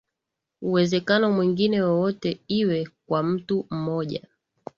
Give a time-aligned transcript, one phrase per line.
[0.61, 4.27] uwezekano mwingine wowote iwe kwa mtu mmoja